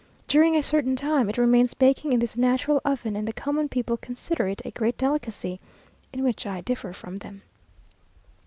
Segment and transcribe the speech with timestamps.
[0.27, 3.97] During a certain time, it remains baking in this natural oven, and the common people
[3.97, 5.59] consider it a great delicacy,
[6.11, 7.43] (in which I differ from them).